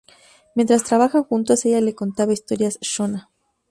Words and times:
Mientras 0.55 0.83
trabajaban 0.83 1.27
juntos, 1.27 1.63
ella 1.63 1.79
le 1.79 1.93
contaba 1.93 2.33
historias 2.33 2.79
shona. 2.81 3.29